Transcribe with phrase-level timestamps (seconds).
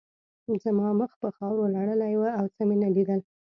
[0.63, 3.21] زما مخ په خاورو لړلی و او څه مې نه لیدل